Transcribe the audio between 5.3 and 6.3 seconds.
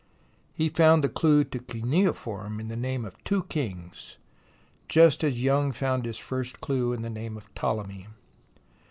Young found his